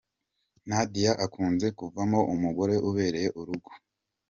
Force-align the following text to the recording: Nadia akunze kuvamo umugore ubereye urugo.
Nadia 0.69 1.11
akunze 1.25 1.67
kuvamo 1.77 2.19
umugore 2.33 2.75
ubereye 2.89 3.29
urugo. 3.39 3.71